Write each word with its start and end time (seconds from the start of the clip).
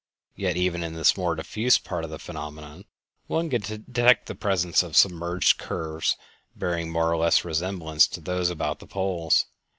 Yet 0.35 0.57
even 0.57 0.81
in 0.83 0.95
this 0.95 1.15
more 1.15 1.35
diffuse 1.35 1.77
part 1.77 2.03
of 2.03 2.09
the 2.09 2.17
phenomenon 2.17 2.85
one 3.27 3.51
can 3.51 3.61
detect 3.61 4.25
the 4.25 4.33
presence 4.33 4.81
of 4.81 4.97
submerged 4.97 5.59
curves 5.59 6.17
bearing 6.55 6.89
more 6.89 7.11
or 7.11 7.17
less 7.17 7.45
resemblance 7.45 8.07
to 8.07 8.19
those 8.19 8.49
about 8.49 8.79
the 8.79 8.87
poles. 8.87 9.45